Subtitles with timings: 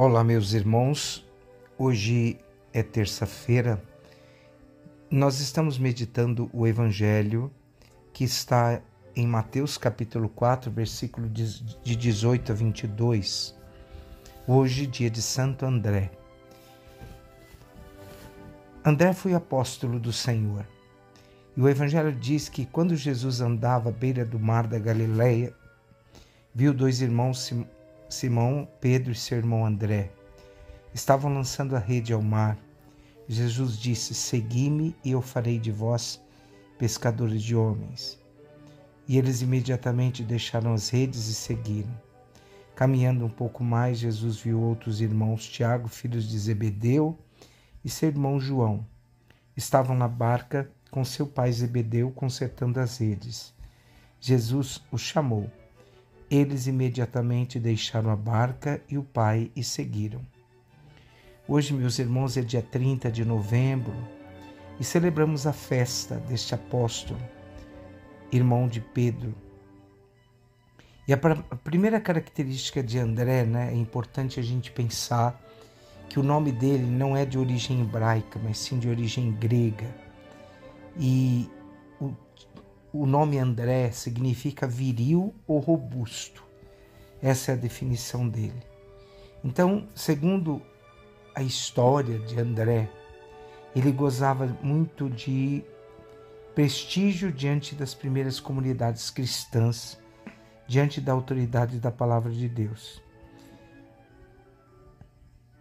[0.00, 1.26] Olá, meus irmãos.
[1.76, 2.38] Hoje
[2.72, 3.82] é terça-feira.
[5.10, 7.50] Nós estamos meditando o Evangelho
[8.12, 8.80] que está
[9.16, 13.56] em Mateus capítulo 4, versículo de 18 a 22.
[14.46, 16.12] Hoje, dia de Santo André.
[18.84, 20.64] André foi apóstolo do Senhor.
[21.56, 25.52] E o Evangelho diz que quando Jesus andava à beira do mar da Galileia,
[26.54, 27.52] viu dois irmãos
[28.08, 30.10] Simão, Pedro e seu irmão André
[30.94, 32.58] estavam lançando a rede ao mar.
[33.28, 36.20] Jesus disse: Segui-me e eu farei de vós
[36.78, 38.18] pescadores de homens.
[39.06, 41.90] E eles imediatamente deixaram as redes e seguiram.
[42.74, 47.18] Caminhando um pouco mais, Jesus viu outros irmãos, Tiago, filhos de Zebedeu,
[47.84, 48.86] e seu irmão João.
[49.56, 53.52] Estavam na barca com seu pai Zebedeu consertando as redes.
[54.20, 55.50] Jesus os chamou.
[56.30, 60.20] Eles imediatamente deixaram a barca e o pai e seguiram.
[61.46, 63.94] Hoje, meus irmãos, é dia 30 de novembro
[64.78, 67.18] e celebramos a festa deste apóstolo,
[68.30, 69.34] irmão de Pedro.
[71.06, 75.42] E a primeira característica de André, né, é importante a gente pensar
[76.10, 79.88] que o nome dele não é de origem hebraica, mas sim de origem grega.
[80.98, 81.48] E
[82.92, 86.44] o nome André significa viril ou robusto.
[87.20, 88.62] Essa é a definição dele.
[89.44, 90.62] Então, segundo
[91.34, 92.90] a história de André,
[93.74, 95.64] ele gozava muito de
[96.54, 99.98] prestígio diante das primeiras comunidades cristãs,
[100.66, 103.00] diante da autoridade da palavra de Deus.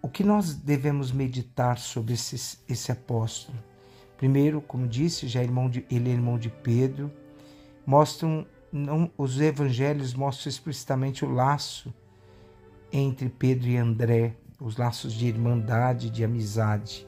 [0.00, 3.58] O que nós devemos meditar sobre esse, esse apóstolo?
[4.16, 7.12] Primeiro, como disse, já é irmão de, ele é irmão de Pedro.
[7.84, 11.92] Mostram, não, os evangelhos mostram explicitamente o laço
[12.92, 17.06] entre Pedro e André, os laços de irmandade, de amizade.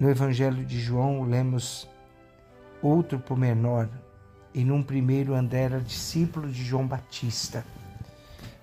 [0.00, 1.88] No evangelho de João, lemos
[2.80, 3.88] outro pormenor.
[4.54, 7.64] E num primeiro, André era discípulo de João Batista.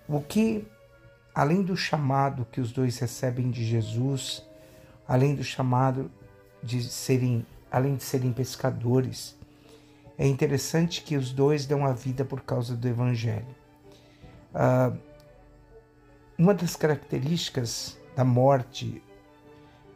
[0.08, 0.66] O que,
[1.34, 4.44] além do chamado que os dois recebem de Jesus,
[5.08, 6.10] além do chamado
[6.66, 9.38] de serem, além de serem pescadores,
[10.18, 13.56] é interessante que os dois dão a vida por causa do Evangelho.
[14.54, 14.98] Uh,
[16.38, 19.02] uma das características da morte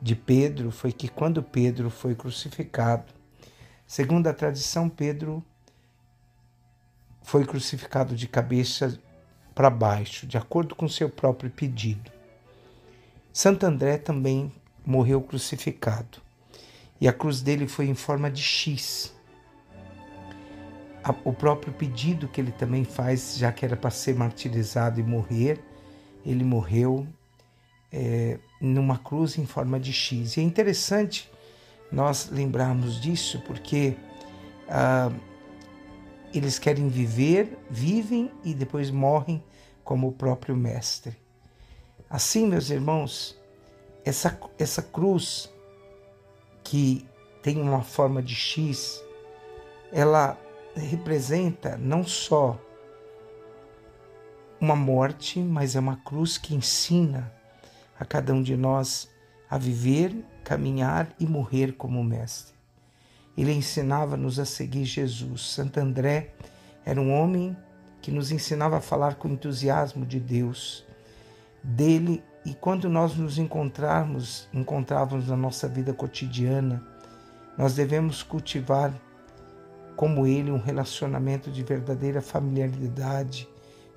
[0.01, 3.11] de Pedro foi que quando Pedro foi crucificado,
[3.87, 5.43] segundo a tradição, Pedro
[7.23, 8.99] foi crucificado de cabeça
[9.55, 12.11] para baixo, de acordo com seu próprio pedido.
[13.33, 14.51] Santo André também
[14.85, 16.28] morreu crucificado
[16.99, 19.13] e a cruz dele foi em forma de X.
[21.23, 25.59] O próprio pedido que ele também faz, já que era para ser martirizado e morrer,
[26.25, 27.07] ele morreu
[27.91, 30.35] é, numa cruz em forma de X.
[30.35, 31.31] E é interessante
[31.91, 33.95] nós lembrarmos disso porque
[34.67, 35.11] ah,
[36.33, 39.43] eles querem viver, vivem e depois morrem
[39.83, 41.15] como o próprio Mestre.
[42.09, 43.39] Assim, meus irmãos,
[44.05, 45.49] essa, essa cruz
[46.69, 47.03] que
[47.41, 49.03] tem uma forma de X,
[49.91, 50.37] ela
[50.75, 52.61] representa não só
[54.61, 57.33] uma morte, mas é uma cruz que ensina
[57.99, 59.09] a cada um de nós
[59.49, 60.13] a viver,
[60.43, 62.53] caminhar e morrer como mestre.
[63.35, 65.41] Ele ensinava-nos a seguir Jesus.
[65.41, 66.35] Santo André
[66.85, 67.57] era um homem
[67.99, 70.85] que nos ensinava a falar com entusiasmo de Deus,
[71.63, 76.83] dele e quando nós nos encontrarmos, encontrávamos na nossa vida cotidiana,
[77.55, 78.91] nós devemos cultivar
[79.95, 83.47] como ele um relacionamento de verdadeira familiaridade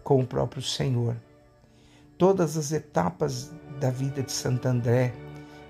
[0.04, 1.16] com o próprio Senhor.
[2.18, 5.14] Todas as etapas da vida de Santo André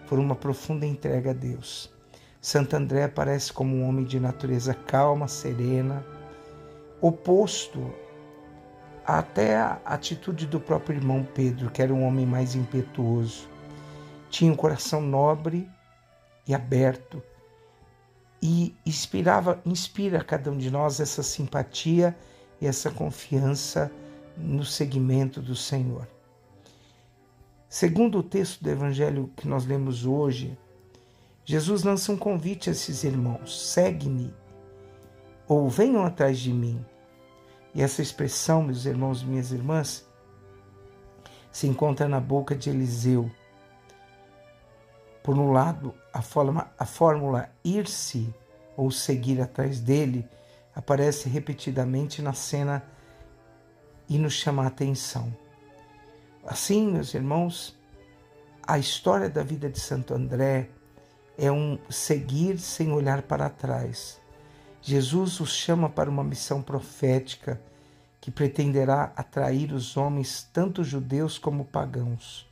[0.06, 1.88] foram uma profunda entrega a Deus.
[2.40, 6.04] Santo André aparece como um homem de natureza calma, serena,
[7.00, 7.94] oposto
[9.06, 13.48] até a atitude do próprio irmão Pedro, que era um homem mais impetuoso.
[14.30, 15.68] Tinha um coração nobre
[16.46, 17.22] e aberto
[18.42, 22.16] e inspirava, inspira cada um de nós essa simpatia
[22.60, 23.90] e essa confiança
[24.36, 26.08] no seguimento do Senhor.
[27.68, 30.58] Segundo o texto do evangelho que nós lemos hoje,
[31.44, 34.34] Jesus lança um convite a esses irmãos: segue-me
[35.46, 36.84] ou venham atrás de mim.
[37.74, 40.06] E essa expressão, meus irmãos e minhas irmãs,
[41.50, 43.30] se encontra na boca de Eliseu.
[45.22, 46.20] Por um lado, a,
[46.78, 48.34] a fórmula ir-se
[48.76, 50.28] ou seguir atrás dele
[50.74, 52.82] aparece repetidamente na cena
[54.08, 55.34] e nos chama a atenção.
[56.44, 57.78] Assim, meus irmãos,
[58.66, 60.70] a história da vida de Santo André
[61.38, 64.21] é um seguir sem olhar para trás.
[64.82, 67.60] Jesus os chama para uma missão profética
[68.20, 72.48] que pretenderá atrair os homens, tanto judeus como pagãos.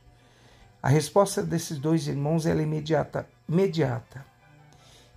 [0.81, 4.25] A resposta desses dois irmãos é imediata, imediata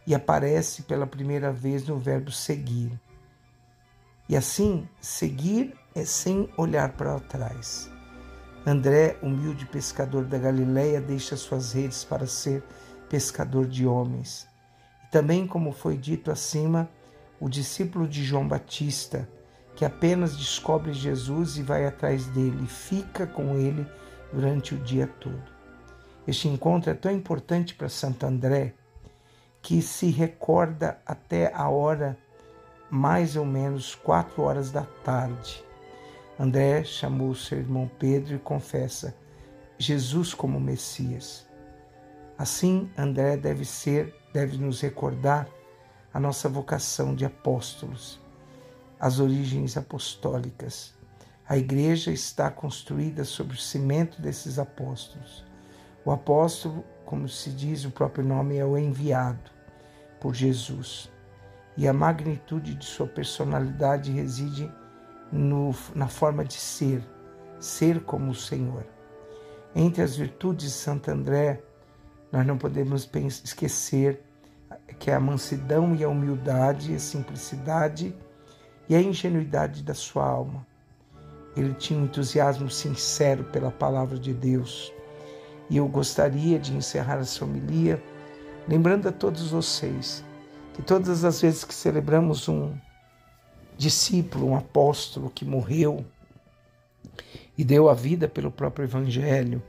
[0.04, 3.00] e aparece pela primeira vez no verbo seguir.
[4.28, 7.88] E assim, seguir é sem olhar para trás.
[8.66, 12.62] André, humilde pescador da Galileia, deixa suas redes para ser
[13.08, 14.48] pescador de homens.
[15.04, 16.88] E também, como foi dito acima,
[17.40, 19.28] o discípulo de João Batista,
[19.74, 23.86] que apenas descobre Jesus e vai atrás dele, fica com ele
[24.32, 25.42] durante o dia todo.
[26.26, 28.74] Este encontro é tão importante para Santo André
[29.60, 32.18] que se recorda até a hora
[32.90, 35.64] mais ou menos quatro horas da tarde.
[36.38, 39.14] André chamou seu irmão Pedro e confessa
[39.78, 41.46] Jesus como Messias.
[42.36, 45.48] Assim, André deve ser, deve nos recordar
[46.14, 48.20] a nossa vocação de apóstolos,
[49.00, 50.94] as origens apostólicas.
[51.46, 55.44] A igreja está construída sobre o cimento desses apóstolos.
[56.04, 59.50] O apóstolo, como se diz o próprio nome, é o enviado
[60.20, 61.10] por Jesus.
[61.76, 64.72] E a magnitude de sua personalidade reside
[65.32, 67.02] no, na forma de ser,
[67.58, 68.86] ser como o Senhor.
[69.74, 71.60] Entre as virtudes de Santo André,
[72.30, 73.10] nós não podemos
[73.42, 74.22] esquecer
[74.98, 78.14] que é a mansidão e a humildade, a simplicidade
[78.88, 80.66] e a ingenuidade da sua alma.
[81.56, 84.92] Ele tinha um entusiasmo sincero pela palavra de Deus
[85.70, 88.02] e eu gostaria de encerrar essa homilia
[88.68, 90.24] lembrando a todos vocês
[90.74, 92.74] que todas as vezes que celebramos um
[93.76, 96.04] discípulo, um apóstolo que morreu
[97.56, 99.62] e deu a vida pelo próprio evangelho,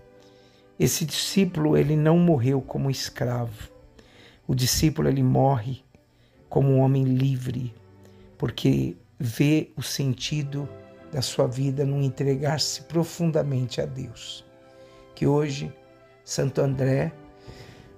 [0.79, 3.74] esse discípulo ele não morreu como escravo.
[4.47, 5.83] O discípulo ele morre
[6.49, 7.73] como um homem livre,
[8.37, 10.69] porque vê o sentido
[11.11, 14.45] da sua vida no entregar-se profundamente a Deus.
[15.15, 15.73] Que hoje
[16.23, 17.13] Santo André,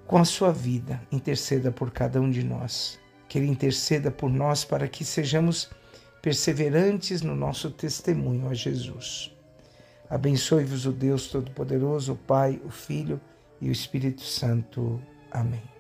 [0.06, 3.00] com a sua vida, interceda por cada um de nós.
[3.28, 5.70] Que ele interceda por nós para que sejamos
[6.22, 9.32] perseverantes no nosso testemunho a Jesus.
[10.10, 13.20] Abençoe-vos o Deus Todo-Poderoso, o Pai, o Filho
[13.62, 15.02] e o Espírito Santo.
[15.32, 15.77] Amém.